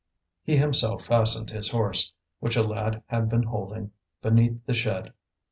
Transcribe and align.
He 0.41 0.57
himself 0.57 1.05
fastened 1.05 1.51
his 1.51 1.69
horse, 1.69 2.11
which 2.39 2.55
a 2.55 2.63
lad 2.63 3.03
had 3.05 3.29
been 3.29 3.43
holding, 3.43 3.91
beneath 4.23 4.65
the 4.65 4.73
shed. 4.73 5.13